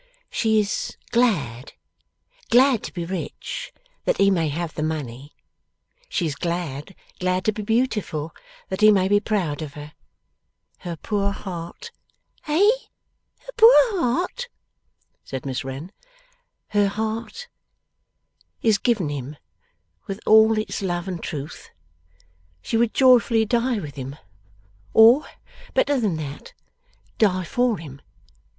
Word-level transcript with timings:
'She 0.31 0.59
is 0.59 0.97
glad, 1.11 1.73
glad, 2.49 2.81
to 2.81 2.91
be 2.91 3.05
rich, 3.05 3.71
that 4.05 4.17
he 4.17 4.31
may 4.31 4.49
have 4.49 4.73
the 4.73 4.81
money. 4.81 5.31
She 6.09 6.25
is 6.25 6.33
glad, 6.33 6.95
glad, 7.19 7.45
to 7.45 7.51
be 7.51 7.61
beautiful, 7.61 8.33
that 8.69 8.81
he 8.81 8.91
may 8.91 9.07
be 9.07 9.19
proud 9.19 9.61
of 9.61 9.75
her. 9.75 9.93
Her 10.79 10.95
poor 10.95 11.29
heart' 11.31 11.91
'Eh? 12.47 12.67
Her 13.41 13.51
poor 13.55 13.95
heart?' 13.99 14.47
said 15.23 15.45
Miss 15.45 15.63
Wren. 15.63 15.91
'Her 16.69 16.87
heart 16.87 17.47
is 18.63 18.79
given 18.79 19.09
him, 19.09 19.37
with 20.07 20.19
all 20.25 20.57
its 20.57 20.81
love 20.81 21.07
and 21.07 21.21
truth. 21.21 21.69
She 22.63 22.75
would 22.75 22.95
joyfully 22.95 23.45
die 23.45 23.77
with 23.77 23.97
him, 23.97 24.15
or, 24.95 25.27
better 25.75 25.99
than 25.99 26.15
that, 26.15 26.53
die 27.19 27.43
for 27.43 27.77
him. 27.77 28.01